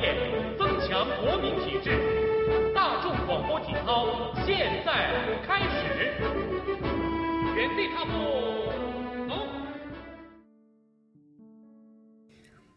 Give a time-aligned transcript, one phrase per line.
[0.00, 0.14] 片，
[0.58, 1.98] 增强国民体质。
[2.74, 6.12] 大众广播体操现在开始，
[7.56, 8.10] 原地踏步，
[9.28, 9.34] 走。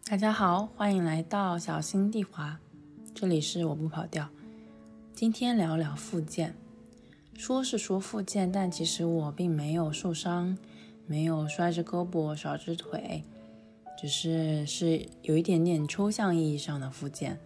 [0.10, 2.60] 大家好，欢迎来到小心地滑，
[3.14, 4.30] 这里是我不跑调。
[5.14, 6.56] 今天聊聊复健，
[7.36, 10.58] 说是说复健，但其实我并没有受伤，
[11.06, 13.24] 没有摔着胳膊少只腿。
[14.00, 17.38] 只是是有一点点抽象意义上的复健。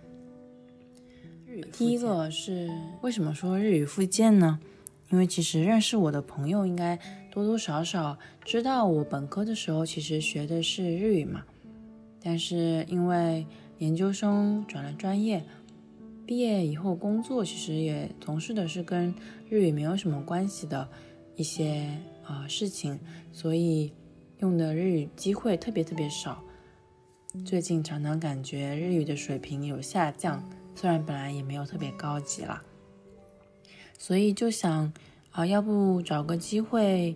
[1.71, 2.69] 第一个是
[3.01, 4.59] 为什么说日语复健呢？
[5.09, 6.97] 因为其实认识我的朋友应该
[7.29, 11.43] 多多少少知道我本科的时候其实学的是日语嘛，
[12.21, 13.45] 但是因为
[13.79, 15.43] 研究生转了专业，
[16.25, 19.13] 毕业以后工作其实也从事的是跟
[19.49, 20.87] 日语没有什么关系的
[21.35, 22.99] 一些呃事情，
[23.31, 23.91] 所以。
[24.41, 26.43] 用的日语机会特别特别少，
[27.45, 32.63] 最近常常感觉日语的水平有下降，虽然本来也没有特别高级啦，
[33.99, 34.91] 所以就想
[35.29, 37.15] 啊，要不找个机会，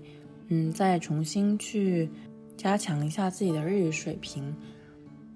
[0.50, 2.12] 嗯，再重新去
[2.56, 4.56] 加强一下自己的日语水平，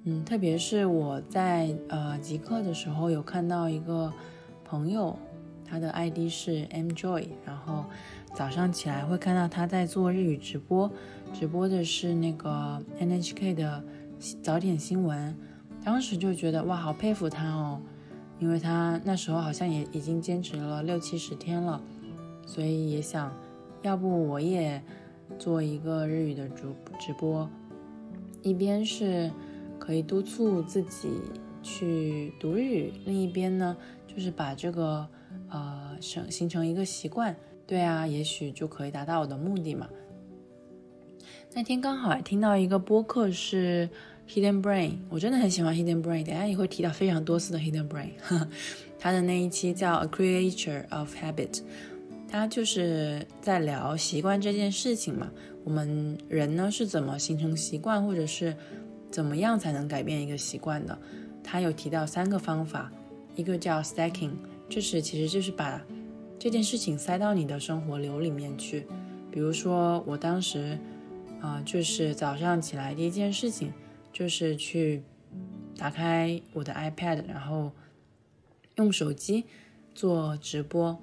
[0.03, 4.13] 嗯，特别是我在呃极客的时候有看到一个
[4.63, 5.17] 朋友，
[5.65, 7.85] 他的 ID 是 mjoy，然后。
[8.33, 10.89] 早上起来会看到他在做日语直播，
[11.33, 13.83] 直播的是那个 NHK 的
[14.41, 15.35] 早点新闻。
[15.83, 17.81] 当时就觉得哇，好佩服他哦，
[18.39, 21.81] 因为他那时候好像也已经坚持了六七十天了，
[22.45, 23.33] 所以也想，
[23.81, 24.81] 要不我也
[25.37, 27.49] 做一个日语的主直播，
[28.41, 29.31] 一边是
[29.77, 31.09] 可以督促自己
[31.63, 33.75] 去读日语，另一边呢
[34.07, 35.07] 就是把这个
[35.49, 37.35] 呃形形成一个习惯。
[37.69, 39.87] 对啊，也许就可以达到我的目的嘛。
[41.53, 43.87] 那天刚好还听到一个播客是
[44.27, 48.13] Hidden Brain，我真的很喜欢 Hidden Brain，等下也会提到非常多次的 Hidden Brain。
[48.97, 51.61] 他的那一期叫 A Creature of Habit，
[52.27, 55.29] 他就是在聊习惯这件事情嘛。
[55.63, 58.57] 我们人呢是怎么形成习惯，或者是
[59.11, 60.97] 怎么样才能改变一个习惯的？
[61.43, 62.91] 他有提到三个方法，
[63.35, 64.31] 一个叫 Stacking，
[64.67, 65.79] 就是其实就是把
[66.39, 68.87] 这件事情塞到你的生活流里面去，
[69.29, 70.79] 比如说我当时，
[71.41, 73.73] 啊，就是早上起来第一件事情
[74.13, 75.03] 就是去
[75.77, 77.73] 打开我的 iPad，然后
[78.75, 79.43] 用手机
[79.93, 80.97] 做直播，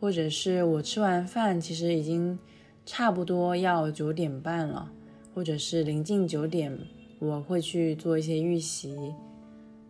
[0.00, 2.36] 或者是我吃完饭其实已经
[2.84, 4.90] 差不多要九点半了，
[5.32, 6.76] 或者是临近九点，
[7.20, 9.14] 我会去做一些预习，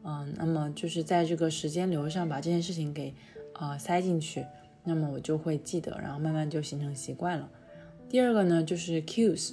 [0.04, 3.14] 嗯，那么就是在这个时间流上把这件事情给。
[3.62, 4.44] 呃，塞进去，
[4.82, 7.48] 那么我就会记得，然后慢慢就形成习惯了。
[8.08, 9.52] 第二个呢，就是 cues，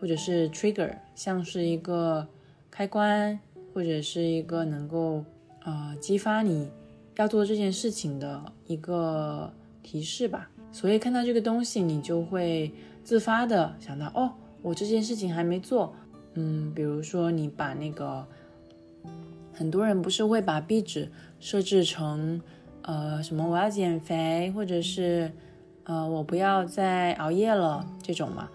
[0.00, 2.26] 或者是 trigger，像是一个
[2.72, 3.38] 开关，
[3.72, 5.24] 或者是一个能够
[5.62, 6.68] 呃激发你
[7.14, 9.48] 要做这件事情的一个
[9.84, 10.50] 提示吧。
[10.72, 12.72] 所以看到这个东西，你就会
[13.04, 15.94] 自发的想到，哦，我这件事情还没做。
[16.32, 18.26] 嗯，比如说你把那个，
[19.52, 21.08] 很多人不是会把壁纸
[21.38, 22.42] 设置成。
[22.86, 25.32] 呃，什么我要减肥，或者是，
[25.84, 28.50] 呃，我不要再熬夜了这种嘛。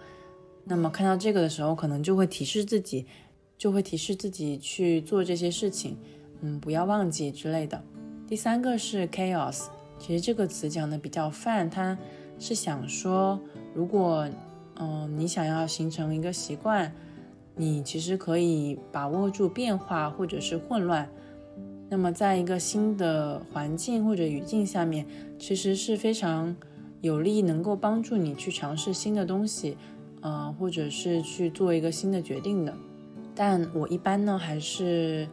[0.62, 3.06] 那么看到这个的时候，可能就会提示自己，
[3.58, 5.96] 就会提示自己去做这些事情，
[6.42, 7.82] 嗯，不要忘记之类的。
[8.28, 9.64] 第三个是 chaos，
[9.98, 11.98] 其实这个词讲的比较泛，它
[12.38, 13.40] 是想说，
[13.74, 14.28] 如果，
[14.76, 16.92] 嗯，你想要形成一个习惯，
[17.56, 21.08] 你其实可以把握住变化或者是混乱。
[21.92, 25.04] 那么，在一个新的环境或者语境下面，
[25.40, 26.54] 其实是非常
[27.00, 29.76] 有利，能够帮助你去尝试新的东西，
[30.20, 32.72] 呃，或者是去做一个新的决定的。
[33.34, 35.26] 但我一般呢，还是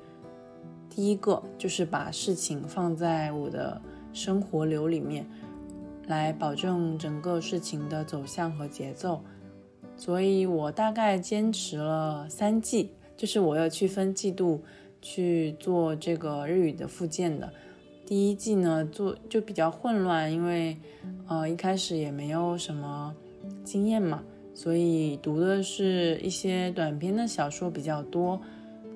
[0.90, 3.80] 第一个，就是把事情放在我的
[4.12, 5.30] 生活流里面，
[6.08, 9.22] 来保证整个事情的走向和节奏。
[9.96, 14.64] 所以我大概坚持了三季，就是我要区分季度。
[15.10, 17.50] 去做这个日语的复健的，
[18.06, 20.76] 第一季呢做就比较混乱，因为
[21.30, 23.16] 呃一开始也没有什么
[23.64, 24.22] 经验嘛，
[24.54, 28.38] 所以读的是一些短篇的小说比较多，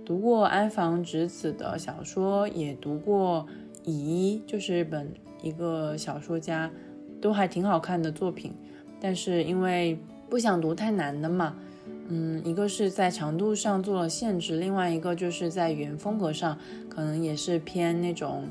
[0.05, 3.47] 读过安房直子的小说，也读过
[3.85, 5.09] 乙一，就是日本
[5.41, 6.69] 一个小说家，
[7.21, 8.53] 都还挺好看的作品，
[8.99, 9.97] 但是因为
[10.29, 11.55] 不想读太难的嘛。
[12.13, 16.59] 嗯，一个是在长度上做了限制，另外一个就是在语言风格上，
[16.89, 18.49] 可能也是偏那种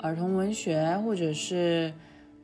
[0.00, 1.94] 儿童文学或者是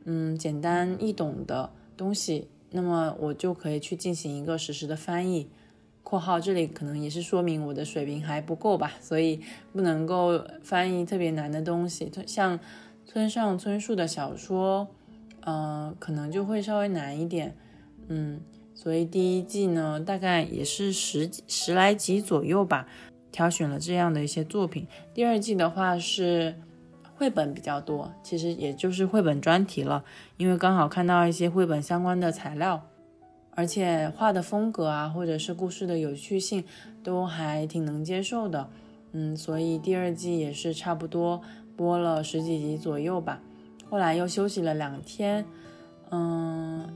[0.05, 2.47] 嗯简单易懂的东西。
[2.69, 5.49] 那么我就可以去进行一个实时的翻译，
[6.01, 9.41] 括号这里可能也是说明我的水平还不够吧，所以
[9.73, 12.57] 不能够翻译特别难的东西，像
[13.05, 14.87] 村上春树的小说，
[15.45, 17.53] 嗯，可能就会稍微难一点，
[18.07, 18.39] 嗯，
[18.81, 22.87] 所以第一季呢，大概也是十十来集左右吧，
[23.31, 24.87] 挑选了这样的一些作品。
[25.13, 26.55] 第二季的话是
[27.15, 30.03] 绘本比较多，其实也就是绘本专题了，
[30.37, 32.81] 因为刚好看到一些绘本相关的材料。
[33.53, 36.63] 而且画的风格啊，或者是故事的有趣性，
[37.03, 38.67] 都还挺能接受的，
[39.11, 41.41] 嗯，所以第二季也是差不多
[41.75, 43.41] 播了十几集左右吧。
[43.89, 45.45] 后来又休息了两天，
[46.09, 46.89] 嗯，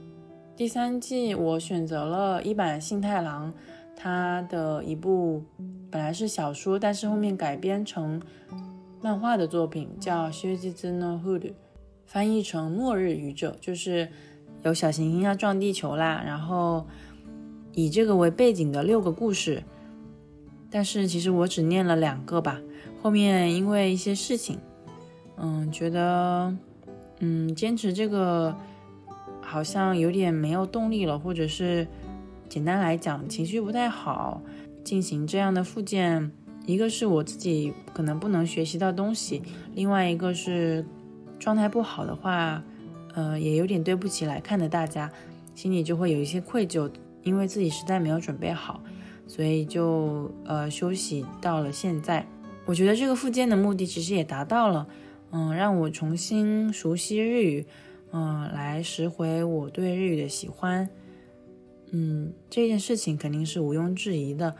[0.55, 3.53] 第三季我选择了一版信太郎，
[3.95, 5.43] 他的一部
[5.91, 8.21] 本来是小说，但是后面改编成
[9.01, 11.39] 漫画的作品，叫《修吉兹诺胡鲁》，
[12.05, 14.09] 翻译成《末日愚者》，就是。
[14.63, 16.87] 有小行星要撞地球啦，然后
[17.73, 19.61] 以这个为背景的六个故事，
[20.71, 22.59] 但是其实我只念了两个吧。
[22.99, 24.57] 后面因为一些事情，
[25.37, 26.51] 嗯，觉得
[27.19, 28.57] 嗯坚持这个
[29.45, 31.87] 好像有点没有动力了，或者是
[32.49, 34.41] 简单来讲情绪不太好，
[34.83, 36.31] 进行这样的复健，
[36.65, 39.41] 一个是我自己可能不能学习到东西，
[39.73, 40.85] 另外一个是
[41.39, 42.63] 状态不好的话。
[43.17, 45.09] 呃，也有点对不起来看的大家，
[45.55, 46.91] 心里就会有一些愧疚，
[47.23, 48.81] 因为自己实在没有准备好，
[49.25, 52.27] 所以就呃休息到了现在。
[52.65, 54.85] 我觉得这个复健的目的其实也达到了，
[55.31, 57.65] 嗯，让我重新熟悉日语，
[58.15, 60.87] 嗯，来拾回我对日语的喜欢。
[61.91, 64.55] 嗯，这件事情肯定是毋庸置疑的，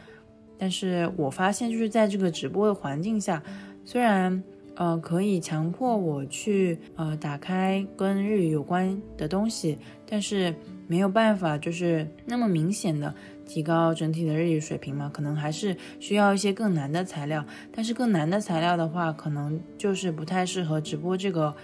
[0.57, 3.41] 但是我发现就是在这个直播的环境下，
[3.85, 4.43] 虽然。
[4.77, 10.53] 呃，可以强迫我去呃打开跟日语有关的东西，但是
[10.85, 13.15] 没有办法，就是那么明显的
[13.47, 15.09] 提高整体的日语水平嘛？
[15.13, 17.45] 可能还是需要一些更难的材料。
[17.71, 21.55] 但是更难的材料的话，可能就是不太适合直播这个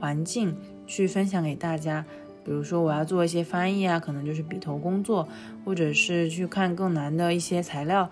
[0.00, 0.56] 环境
[0.86, 2.04] 去分享给大家。
[2.44, 5.26] 比如说我要做一些翻译啊，可能就是笔头工作，
[5.64, 8.08] 或者是去看更难的一些材料，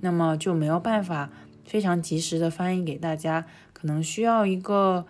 [0.00, 1.30] 那么就没有办法
[1.64, 3.46] 非常及时的翻译给大家。
[3.72, 5.06] 可能需要一个，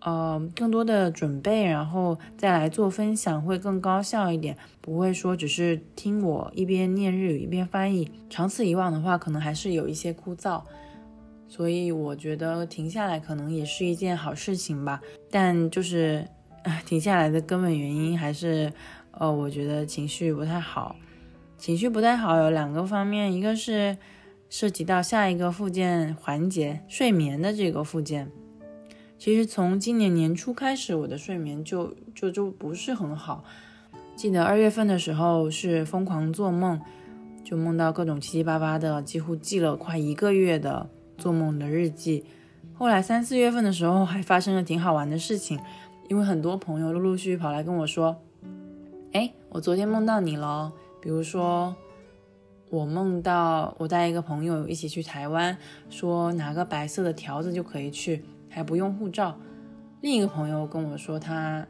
[0.00, 10.62] 呃，更多的准备，然后再来做分享会更高效一点，不会说只是听我一边念日语一边翻译，长此以往的话，可能还是有一些枯燥。
[11.46, 15.02] 所以我觉得停下来可能也是一件好事情吧。
[15.30, 16.26] 但就是，
[16.84, 18.72] 停下来的根本原因还是，
[19.12, 20.96] 呃，我觉得情绪不太好。
[21.58, 23.96] 情绪不太好有两个方面，一个是。
[24.50, 28.30] 涉及到下一个附件环节，睡眠的这个附件。
[29.18, 33.42] 其实从今年年初开始，我的睡眠就就就不是很好。
[34.14, 36.80] 记得二月份的时候是疯狂做梦，
[37.42, 40.88] 就梦到各种七七八八的，几乎记了快一个月的
[41.18, 42.24] 做梦的日记。
[42.74, 45.58] 后来三四月份的时候还发生了挺好玩的事情，
[46.08, 48.16] 因为很多朋友陆陆续续跑来跟我说
[49.12, 51.74] ：“哎，我昨天梦到你了。”比如说。
[52.70, 55.56] 我梦到我带一个朋友一起去台湾，
[55.88, 59.36] 说拿个白色的条子就可以去，还不用护照。
[60.00, 61.64] 另一个朋友跟我说他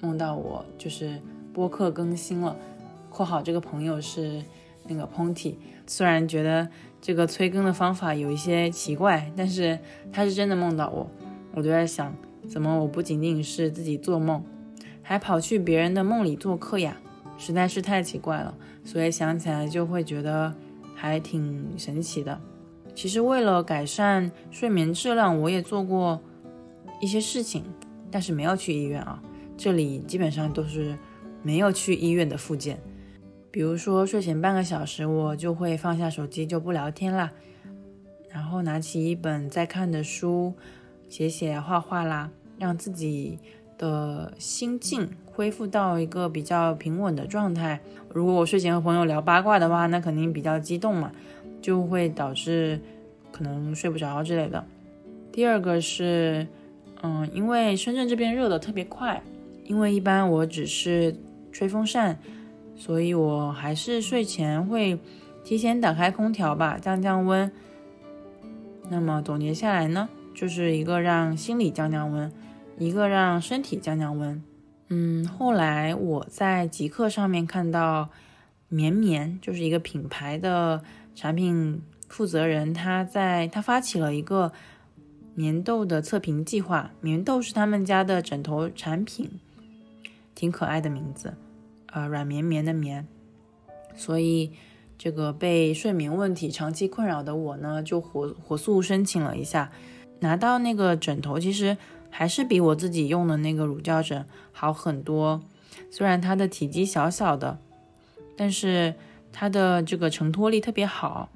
[0.00, 1.20] 梦到我就是
[1.52, 2.56] 播客更新了
[3.10, 4.44] （括号这个朋友是
[4.86, 5.56] 那个 Ponty）。
[5.88, 6.68] 虽然觉得
[7.00, 9.76] 这个催更的方法有一些奇怪，但是
[10.12, 11.10] 他是真的梦到我。
[11.52, 12.14] 我就在想，
[12.48, 14.42] 怎么我不仅仅是自己做梦，
[15.02, 16.96] 还跑去别人的梦里做客呀？
[17.36, 18.54] 实在是太奇怪了。
[18.84, 20.54] 所以想起来就会觉得
[20.94, 22.40] 还挺神奇的。
[22.94, 26.20] 其实为了改善睡眠质量，我也做过
[27.00, 27.64] 一些事情，
[28.10, 29.22] 但是没有去医院啊。
[29.56, 30.96] 这里基本上都是
[31.42, 32.78] 没有去医院的附件。
[33.50, 37.32] 比如说睡前半个小时，我就会放下手机，就不聊天啦，
[38.28, 40.54] 然后拿起一本在看的书，
[41.14, 42.28] 写写画画啦，
[42.58, 43.38] 让自己
[43.78, 45.08] 的心境。
[45.26, 47.78] 恢复到一个比较平稳的状态。
[48.12, 51.12] 如果我睡前和朋友聊八卦的话，那肯定比较激动嘛，
[51.62, 52.80] 就会导致
[53.30, 54.64] 可能睡不着之类的。
[55.30, 56.48] 第二个是，
[57.04, 59.22] 嗯，因为深圳这边热的特别快，
[59.66, 61.14] 因为一般我只是
[61.52, 62.18] 吹风扇，
[62.74, 64.98] 所以我还是睡前会
[65.44, 67.52] 提前打开空调吧，降降温。
[68.88, 72.30] 那么总结下来呢，就是一个让心理降降温，
[72.78, 74.42] 一个让身体降降温。
[74.88, 78.10] 嗯，后来我在极客上面看到
[78.68, 80.82] 绵绵，就是一个品牌的
[81.14, 84.52] 产品负责人，他在他发起了一个
[85.34, 86.90] 棉豆的测评计划。
[87.00, 89.40] 棉豆是他们家的枕头产品，
[90.34, 91.34] 挺可爱的名字，
[91.86, 93.06] 呃，软绵绵的绵。
[93.96, 94.52] 所以
[94.98, 99.70] 这个被睡眠问题长期困扰的我呢，就火火速申请了一下，
[100.24, 101.76] 拿到那个枕头，其实
[102.08, 105.42] 还是比我自己用的那个乳胶枕好很多。
[105.90, 107.58] 虽然它的体积小小的，
[108.34, 108.94] 但是
[109.30, 111.28] 它的这个承托力特别好，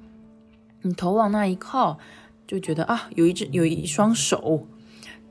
[0.81, 1.99] 你头往那一靠，
[2.47, 4.65] 就觉得啊，有一只有一双手，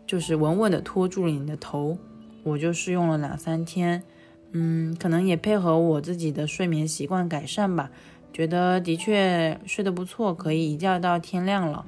[0.07, 1.99] 就是稳稳的托住了你的头。
[2.45, 4.05] 我就试用了两三天，
[4.53, 7.91] 嗯，可能也配合我自己的睡眠习惯改善吧。
[8.33, 11.85] 觉得的确睡得不错，可以一觉到天亮了。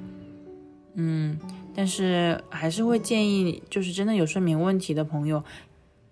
[0.94, 1.38] 嗯，
[1.74, 5.42] 但是还是会建议，就是真的有睡眠问题的朋友，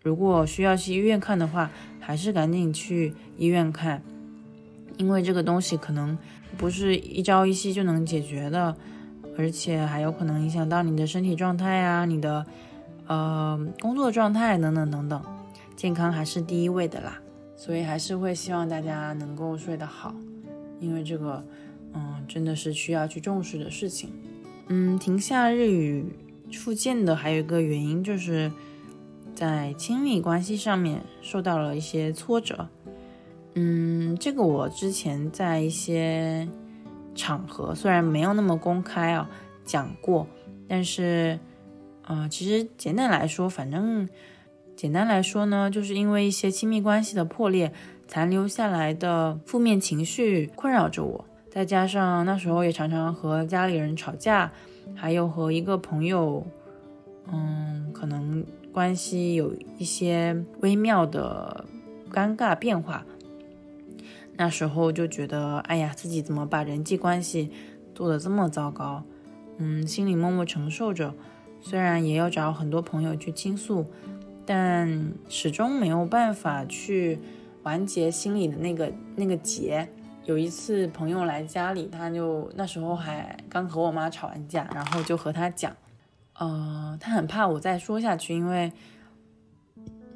[0.02, 4.02] 如果需要去医院看的话，还是赶紧去医院看，
[4.96, 6.16] 因为这个东西可能
[6.56, 8.76] 不是一朝一夕就能解决的，
[9.36, 12.46] 而且还有可能影响到你的身体状态啊，你的
[13.06, 15.22] 呃工作状态等等等等，
[15.76, 17.20] 健康还是第一位的啦。
[17.56, 20.14] 所以还是会希望大家能够睡得好，
[20.78, 21.44] 因为这个，
[21.92, 24.12] 嗯，真的是需要去重视的事情。
[24.68, 26.04] 嗯，停下日语
[26.52, 28.50] 复健的还有一个原因，就是
[29.34, 32.68] 在亲密关系上面受到了一些挫折。
[33.54, 36.48] 嗯，这个我之前在一些
[37.14, 39.28] 场合虽然没有那么公开啊
[39.64, 40.26] 讲过，
[40.68, 41.38] 但是，
[42.06, 44.08] 呃，其实简单来说，反正。
[44.76, 47.72] 简单来说呢，就是因为一些亲密关系的破裂，
[48.06, 54.52] 残留下来的负面情绪困扰着我，再加上那时候也常常和家里人吵架，
[54.94, 56.46] 还有和一个朋友，
[57.32, 61.64] 嗯，可能关系有一些微妙的
[62.12, 63.04] 尴尬变化。
[64.36, 67.50] 那时候就觉得，哎呀，自己怎么把人际关系
[67.94, 69.02] 做得这么糟糕？
[69.56, 71.14] 嗯，心里默默承受着，
[71.60, 73.86] 虽然也有找很多朋友去倾诉。
[74.50, 77.18] 但始终没有办法去
[77.64, 79.86] 完结心里的那个那个结。
[80.28, 85.74] 有一次朋友来家里，他就那时候还刚和我妈吵完架，然后就和他讲，
[86.34, 88.70] 呃，他很怕我再说下去，因为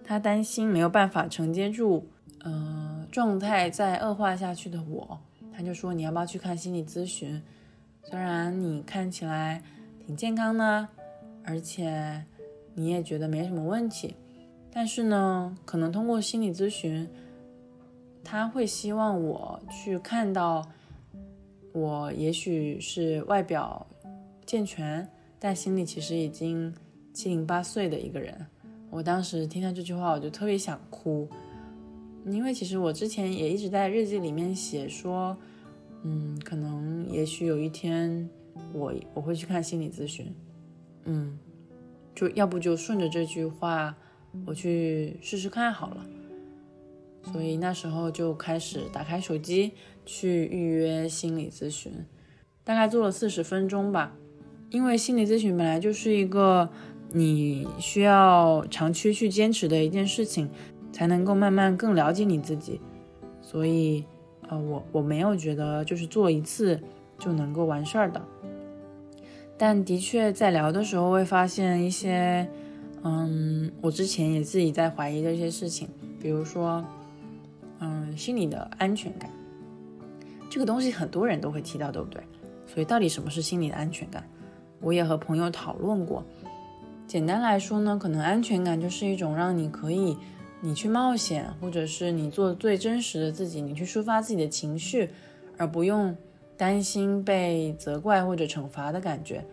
[0.04, 2.06] 他担心没有办法承接住，
[2.40, 5.18] 呃，状态再恶化下去的我。
[5.50, 7.42] 他就说你要不要去看心理咨询？
[8.02, 9.62] 虽然你看起来
[10.06, 10.86] 挺健康的，
[11.42, 12.22] 而且
[12.74, 14.14] 你也觉得没什么问题。
[14.70, 17.08] 但是呢，可能通过心理咨询，
[18.24, 20.66] 他会希望我去看到
[21.72, 23.86] 我也许是外表
[24.46, 26.74] 健全，但心里其实已经
[27.12, 28.46] 七零八碎的一个人。
[28.90, 31.28] 我当时听到这句话，我就特别想哭，
[32.26, 35.36] 因为其实我之前也一直在日记里面写说，
[36.02, 38.28] 嗯，可能也许有一天
[38.72, 40.34] 我我会去看心理咨询，
[41.04, 41.38] 嗯，
[42.14, 43.94] 就要不就顺着这句话。
[44.46, 46.06] 我去试试看好了，
[47.30, 49.72] 所以那时候就开始打开手机
[50.04, 51.92] 去预约心理咨询，
[52.64, 54.14] 大概做了四十分钟吧。
[54.70, 56.68] 因为心理咨询本来就是一个
[57.10, 60.48] 你需要长期去坚持的一件事情，
[60.90, 62.80] 才能够慢慢更了解你自己。
[63.40, 64.04] 所以，
[64.48, 66.80] 呃，我我没有觉得就是做一次
[67.18, 68.20] 就能够完事儿的。
[69.56, 72.48] 但的确在聊的时候会发现一些。
[73.04, 75.88] 嗯，我之前也自己在怀疑这些事情，
[76.20, 76.84] 比如说，
[77.84, 79.28] 嗯，心理的安全感，
[80.48, 82.22] 这个东西很多人都会提到，对不对？
[82.64, 84.24] 所以到底什么是心理的安全感？
[84.80, 86.24] 我也和朋友讨论过。
[87.08, 90.16] 简单来说呢，可能安全感就是一种让你可以
[90.60, 95.10] 你去冒险，或者是你做最真实的自己，你去抒发自己的情绪，
[95.58, 96.16] 而不用
[96.56, 99.44] 担心被责怪或者惩罚的感觉。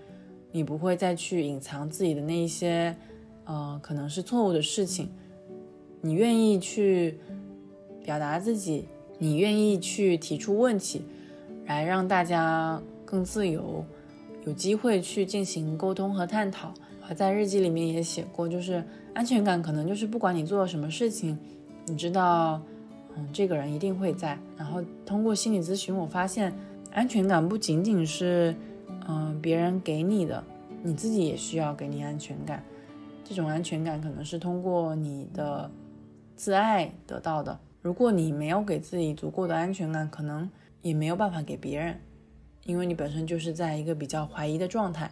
[0.51, 2.95] 你不会再去隐藏自己的那一些。
[3.45, 5.09] 呃，可能是错误的事情，
[6.01, 7.17] 你愿意去
[8.09, 8.85] 表达自己，
[9.19, 11.03] 你愿意去提出问题，
[11.67, 13.85] 来让大家更自由，
[14.47, 16.73] 有机会去进行沟通和探讨。
[17.07, 21.37] 我在日记里面也写过，就是安全感可能就是不管你做了什么事情，
[21.85, 22.59] 你知道，
[23.15, 24.35] 嗯，这个人一定会在。
[24.57, 26.51] 然后通过心理咨询，我发现
[26.91, 28.55] 安全感不仅仅是
[29.07, 30.43] 嗯别人给你的，
[30.81, 32.63] 你自己也需要给你安全感。
[33.23, 35.69] 这种安全感可能是通过你的
[36.35, 37.59] 自爱得到的。
[37.81, 40.49] 如果你没有给自己足够的安全感，可能
[40.81, 41.99] 也没有办法给别人，
[42.65, 45.09] 因为你本身就是在一个比较怀疑的状态。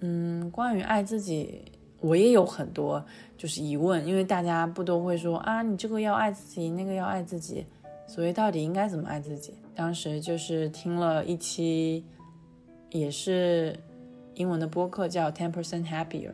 [0.00, 1.62] 嗯，关于爱自己，
[2.00, 3.04] 我也有很多
[3.36, 7.66] 就是疑问，因为大家不都会说啊，你这个要爱自己，那个要爱自己，
[8.06, 9.52] 所以到底应该怎么爱自己？
[9.74, 12.04] 当时就是听了一期，
[12.88, 13.78] 也是
[14.34, 16.32] 英文的播客，叫 Ten Percent Happier。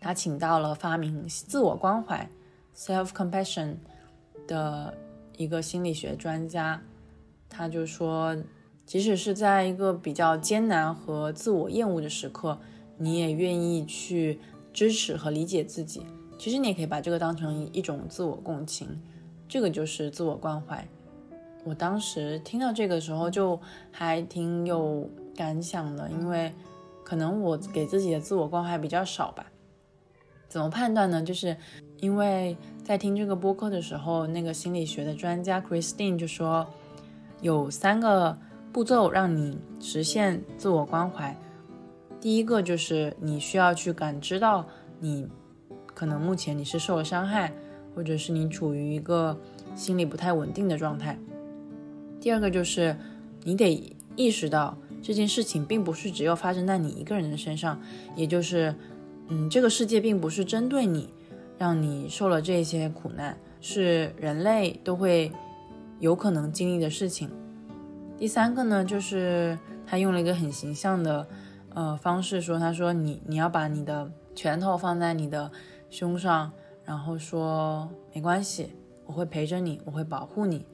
[0.00, 2.28] 他请到了发明自我关怀
[2.76, 3.76] （self compassion）
[4.46, 4.94] 的
[5.36, 6.82] 一个心理学专家，
[7.48, 8.36] 他就说，
[8.84, 12.58] 即使是在一个比较艰难和自我厌恶的时刻，
[12.98, 14.40] 你也愿意去
[14.72, 16.02] 支持和理解自己。
[16.38, 19.00] 其实你也可以把这个当成一种自我共情，
[19.48, 20.86] 这个就是自我关怀。
[21.64, 23.60] 我当时听到这个时候就
[23.92, 26.52] 还挺有感想的，因为
[27.04, 29.46] 可能我给自己的自我关怀比较少吧。
[30.48, 31.22] 怎么判断呢？
[31.22, 31.56] 就是
[32.02, 36.66] 因为在听这个播客的时候，那个心理学的专家 Christine 就说，
[37.40, 38.36] 有三个
[38.72, 41.36] 步骤让你实现自我关怀。
[42.20, 44.66] 第一个就是你需要去感知到
[44.98, 45.28] 你
[45.94, 47.52] 可能目前你是受了伤害，
[47.94, 49.38] 或者是你处于一个
[49.76, 51.16] 心理不太稳定的状态。
[52.20, 52.96] 第二个就是
[53.44, 57.80] 你得意识到这件事情并不是只有发生在你一个人的身上，
[58.16, 58.74] 也就是，
[59.28, 61.08] 嗯，这个世界并不是针对你，
[61.62, 65.30] 让你受了这些苦难，是人类都会
[66.00, 67.30] 有可能经历的事情。
[68.18, 71.24] 第三个呢，就是他用了一个很形象的
[71.72, 75.48] 呃方式说，他说你你要把你的拳头放在你的
[75.88, 76.50] 胸上，
[76.84, 78.72] 然后说没关系，
[79.06, 80.66] 我会陪着你，我会保护你。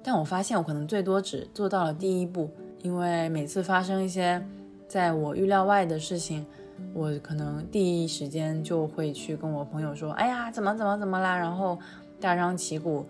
[0.00, 2.48] 但我发现我可能最多只做到了第一步，
[2.82, 4.40] 因为每次发生一些
[4.86, 6.46] 在我预料外的事情，
[6.92, 11.78] 我可能第一时间就会去跟我朋友说：“哎呀，怎么怎么怎么啦？”然后
[12.20, 13.06] 大张旗鼓，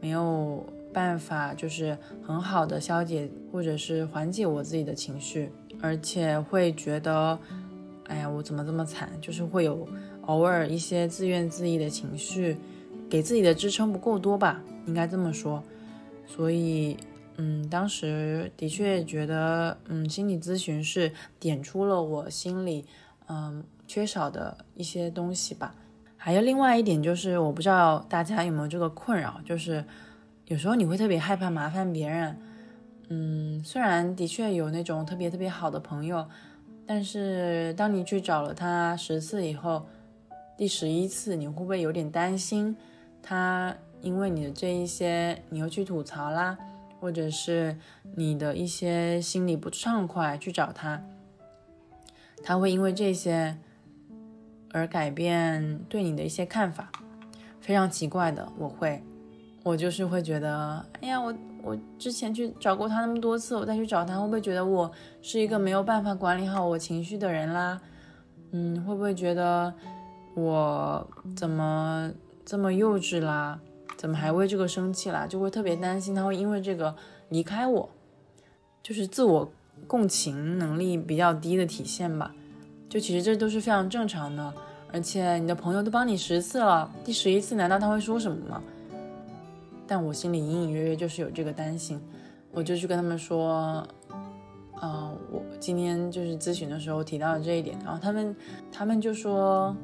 [0.00, 5.50] 没有办法就是很好的消解或者是缓解我自己的情绪，
[5.80, 7.38] 而且会觉得
[8.08, 9.86] ：“哎呀，我怎么这么惨？”就是会有
[10.22, 12.56] 偶尔一些自怨自艾的情绪，
[13.08, 15.62] 给自己的支撑不够多吧，应该这么说。
[16.26, 16.96] 所以，
[17.36, 22.84] 嗯，当时的确觉得，嗯，心理咨询是点出了我心里，
[23.28, 25.74] 嗯，缺少的一些东西吧。
[26.16, 29.84] 还有另外一点就是，我不知道大家有没有这个困扰，就是
[30.46, 32.36] 有时候你会特别害怕麻烦别人。
[33.08, 36.26] 嗯，虽然的确有那种特别特别好的朋友，
[36.86, 39.86] 但是当你去找了他十次以后，
[40.56, 42.76] 第十一次你会不会有点担心
[43.22, 43.74] 他？
[44.00, 46.58] 因为你的这一些，你又去吐槽啦，
[47.02, 47.76] 或者是
[48.14, 51.02] 你的一些心里不畅快去找他，
[52.44, 53.58] 他会因为这些
[54.70, 56.92] 而改变对你的一些看法，
[57.60, 58.48] 非常奇怪的。
[58.56, 59.02] 我会，
[59.64, 61.34] 我就是会觉得，哎呀，我
[61.64, 64.88] 我之前去找过他那么多次，我再去找他，会不会觉得我
[65.20, 67.80] 是一个没有办法管理好我情绪的人啦？
[68.52, 69.74] 嗯，会不会觉得
[70.36, 72.12] 我怎么
[72.44, 73.58] 这么幼稚啦？
[74.02, 75.28] 怎么还为这个生气啦？
[75.28, 76.92] 就会特别担心他会因为这个
[77.28, 77.88] 离开我，
[78.82, 79.48] 就是自我
[79.86, 82.34] 共情能力比较低的体现吧。
[82.88, 84.52] 就其实这都是非常正常的，
[84.92, 88.60] 而且你的朋友都帮你十次了，第十一次难道他会说什么吗？
[89.86, 92.00] 但我心里隐隐约约就是有这个担心，
[92.50, 93.86] 我就去跟他们说，
[94.80, 98.34] 啊，我今天就是咨询的时候提到了这一点，然后他们
[98.72, 99.76] 他们就说，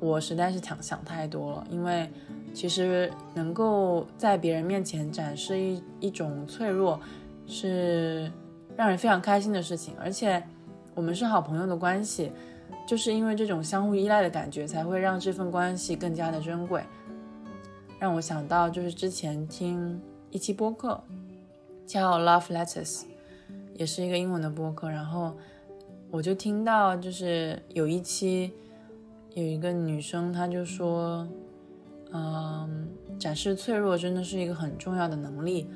[0.00, 2.10] 我实在是想想太多了，因为。
[2.58, 6.98] 其实能够在别人面前展示一一种脆弱，
[7.46, 8.32] 是
[8.76, 9.94] 让人非常开心的事情。
[9.96, 10.42] 而且
[10.92, 12.32] 我们是好朋友的关系，
[12.84, 16.82] 就是因为这种相互依赖的感觉，才会让这份关系更加的珍贵。
[18.00, 21.00] 让我想到就是之前听一期播客，
[21.86, 23.04] 叫 Love Letters，
[23.74, 24.90] 也是一个英文的播客。
[24.90, 25.32] 然后
[26.10, 28.52] 我就听到就是有一期
[29.34, 31.24] 有一个女生，她就说。
[32.12, 35.68] 嗯，展示脆弱真的是一个很重要的能力。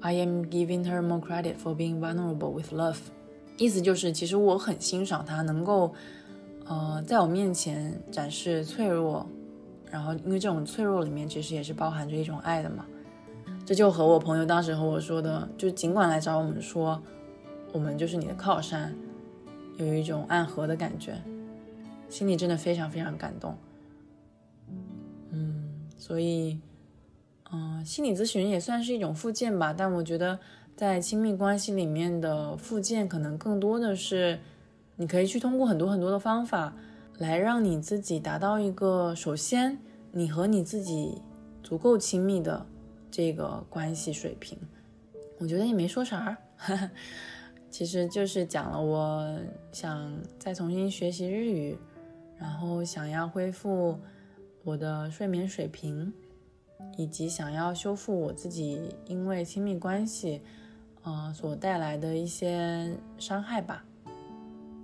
[0.00, 2.98] I am giving her more credit for being vulnerable with love。
[3.56, 5.92] 意思就是，其实我很欣赏她能够，
[6.66, 9.26] 呃，在我面前展示脆弱，
[9.90, 12.84] 然后因为这种脆弱里面其实也是包含着一种爱的嘛。
[13.64, 17.02] 这就和我朋友当时和我说的，就尽管来找我们说，
[17.72, 18.94] 我们就是你的靠山，
[19.78, 21.20] 有一种暗合的感觉，
[22.08, 23.56] 心里真的非常非常感动。
[26.06, 26.60] 所以，
[27.50, 29.74] 嗯，心理咨询也算是一种附件吧。
[29.76, 30.38] 但我觉得，
[30.76, 34.38] 在亲密关系里面的附件，可能更多的是，
[34.94, 36.76] 你可以去通过很多很多的方法，
[37.18, 39.76] 来让你自己达到一个，首先，
[40.12, 41.20] 你和你自己
[41.60, 42.64] 足够亲密的
[43.10, 44.56] 这个关系水平。
[45.38, 46.38] 我觉得也没说啥，
[47.68, 49.36] 其实就是讲了，我
[49.72, 51.76] 想再重新学习日语，
[52.38, 53.98] 然后想要恢复。
[54.66, 56.12] 我的睡眠水平，
[56.96, 60.42] 以及想要修复我自己因为亲密关系，
[61.04, 63.84] 呃所带来的一些伤害吧，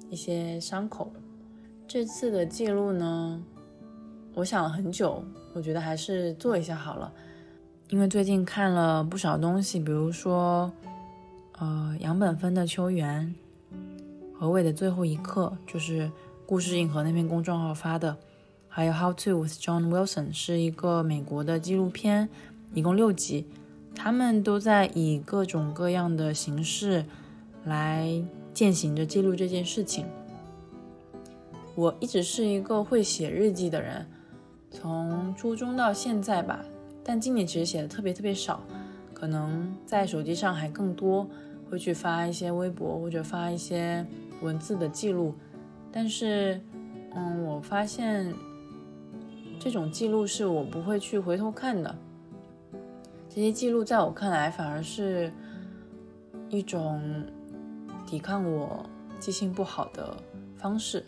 [0.09, 1.13] 一些伤口。
[1.89, 3.43] 这次的记录呢，
[4.35, 7.13] 我想了很久，我觉得还是做一下好了，
[7.91, 10.73] 因为最近看了不少东西，比如说，
[11.59, 13.35] 呃，杨本芬的《秋园》，
[14.39, 16.09] 何伟的《最后一刻》，就是
[16.47, 18.17] 故事硬核那篇公众号发的，
[18.75, 22.31] 还有《How to with John Wilson》，是一个美国的纪录片，
[22.73, 23.45] 一共六集，
[23.95, 27.05] 他们都在以各种各样的形式
[27.67, 30.07] 来践行着记录这件事情。
[31.75, 34.07] 我一直是一个会写日记的人，
[34.71, 36.65] 从初中到现在吧，
[37.05, 38.63] 但今年其实写的特别特别少，
[39.13, 41.29] 可能在手机上还更多，
[41.69, 44.07] 会去发一些微博或者发一些
[44.41, 45.35] 文字的记录。
[45.93, 46.59] 但是，
[47.15, 48.33] 嗯，我发现
[49.63, 51.95] 这种记录是我不会去回头看的，
[53.29, 55.33] 这些记录在我看来反而是
[56.51, 57.01] 一种
[58.05, 58.85] 抵抗我
[59.21, 60.17] 记性不好的
[60.57, 61.05] 方式。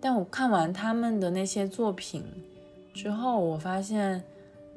[0.00, 2.24] 但我看完他们的那些作品
[2.94, 4.24] 之后，我发现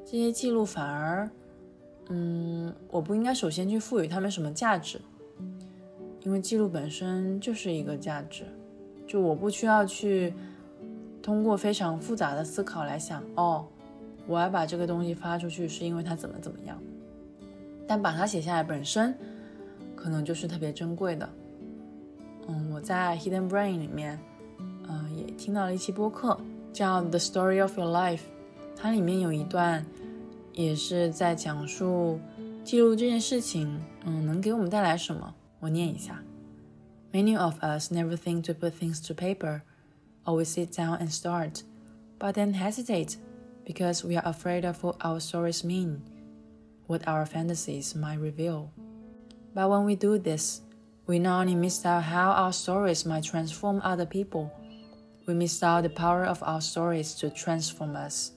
[0.04, 1.30] 这些记录反而，
[2.10, 5.00] 嗯，我不应该首先去赋予他们什么价值，
[6.22, 8.44] 因为记录本身就是一个价值，
[9.06, 10.34] 就我不需要去
[11.28, 13.66] 通过非常复杂的思考来想，哦，
[14.26, 16.80] 我要把这个东西发出去是因为它怎么怎么样，
[17.86, 19.14] 但把它写下来本身，
[19.94, 21.28] 可能就是特别珍贵的。
[22.48, 24.18] 嗯，我在 Hidden Brain 里面。
[25.14, 26.40] 也听到了一期播客，
[26.72, 28.16] 叫《The Story of Your Life》，
[28.74, 29.84] 它里面有一段
[30.54, 32.18] 也是在讲述
[32.64, 35.34] 记录这件事情，嗯，能给我们带来什么。
[35.60, 36.22] 我念一下
[37.12, 39.60] ：Many of us never think to put things to paper,
[40.27, 41.63] or we sit down and start,
[42.19, 43.17] but then hesitate
[43.65, 46.01] because we are afraid of what our stories mean,
[46.87, 48.71] what our fantasies might reveal.
[49.53, 50.61] But when we do this,
[51.05, 54.51] we not only miss out how our stories might transform other people
[55.25, 58.31] We miss out the power of our stories to transform us。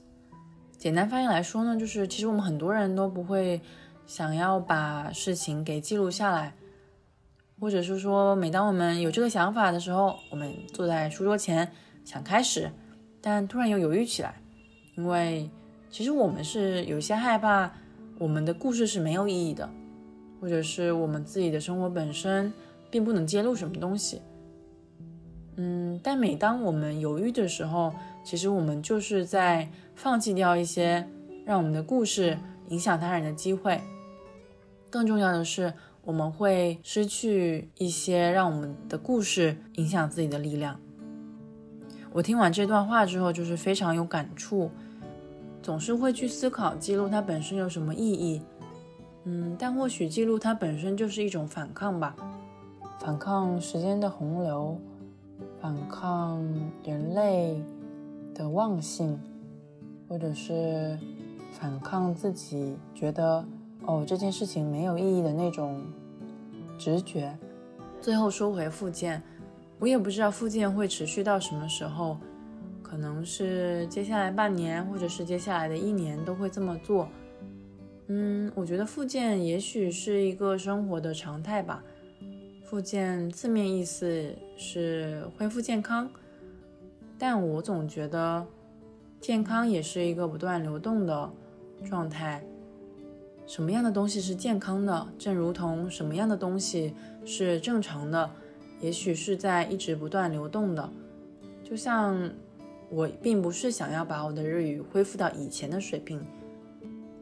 [0.79, 3.61] 简单翻译来说呢，就是其实我们很多人都不会
[4.07, 6.55] 想要把事情给记录下来，
[7.62, 11.72] 或者是说，每当我们有这个想法的时候，我们坐在书桌前
[12.04, 12.72] 想开始，
[13.22, 14.34] 但突然又犹豫起来，
[14.98, 15.48] 因为
[15.92, 17.72] 其实我们是有些害怕，
[18.18, 19.70] 我们的故事是没有意义的，
[20.42, 22.52] 或者是我们自己的生活本身
[22.90, 24.24] 并不能揭露什么东西。
[25.58, 27.94] 嗯，但每当我们犹豫的时候，
[28.24, 31.08] 其实我们就是在放弃掉一些
[31.46, 33.80] 让我们的故事影响他人的机会。
[34.90, 35.72] 更重要的是，
[36.04, 40.80] 我们会失去一些让我们的故事影响自己的力量。
[42.12, 44.70] 我听完这段话之后，就是非常有感触，
[45.62, 48.42] 总是会去思考记录它本身有什么意义。
[49.24, 52.16] 嗯，但或许记录它本身就是一种反抗吧，
[53.00, 54.80] 反抗时间的洪流。
[55.60, 56.44] 反抗
[56.84, 57.64] 人类
[58.34, 59.20] 的忘性，
[60.08, 60.98] 或者是
[61.52, 63.46] 反抗自己觉得
[63.86, 65.84] 哦这件事情没有意义的那种
[66.78, 67.38] 直觉。
[68.00, 69.22] 最后说回复健，
[69.80, 72.18] 我也不知道复健会持续到什么时候，
[72.82, 77.08] 可能是接下来半年，或者是接下来的一年都会这么做。
[78.08, 81.84] 嗯，我觉得复健也许是一个生活的常态吧。
[82.66, 86.10] 复健字面意思是恢复健康，
[87.18, 88.46] 但我总觉得
[89.20, 91.30] 健康也是一个不断流动的
[91.86, 92.44] 状态。
[93.52, 96.94] 什么样的东西是健康的，正如同什么样的东西
[97.26, 98.32] 是正常的，
[98.80, 100.90] 也许是在一直不断流动的。
[101.62, 102.32] 就像
[102.90, 106.26] 我并不是想要把我的日语恢复到以前的水平，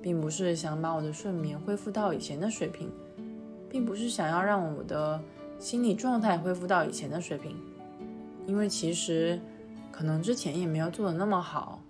[0.03, 2.91] 并不是想把我的睡眠恢复到以前的水平，
[3.67, 5.19] 并不是想要让我的。
[5.57, 7.53] 心理状态恢复到以前的水平，
[8.45, 9.37] 因为其实
[9.91, 11.81] 可能之前也没有做的那么好。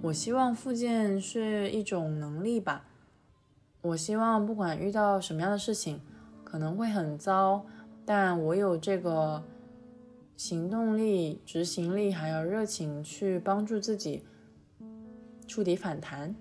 [0.00, 2.84] 我希望复健是一种能力吧。
[3.84, 6.00] 我希望不管遇到什么样的事情，
[6.42, 7.64] 可能会很糟，
[8.04, 9.44] 但我有这个
[10.36, 14.24] 行动力、执行力还有热情去帮助自己
[15.46, 16.34] 触底反弹，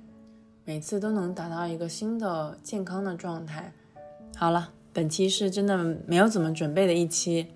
[0.65, 3.71] 每次都能达到一个新的健康的状态。
[4.35, 4.71] 好了。
[4.95, 5.75] 本期是真的
[6.05, 7.47] 没有怎么准备的一期，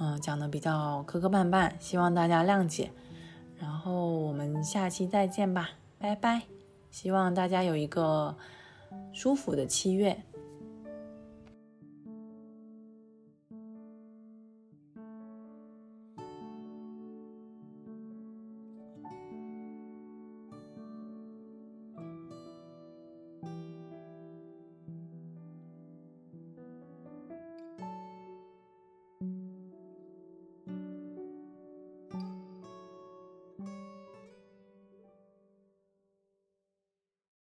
[0.00, 2.90] 嗯，讲的比较磕磕绊绊，希望大家谅解。
[3.56, 6.42] 然后我们下期再见吧，拜拜。
[6.90, 8.36] 希望大家有一个
[9.12, 10.16] 舒服的七月。